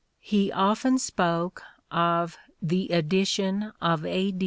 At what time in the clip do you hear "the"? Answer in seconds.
2.59-2.89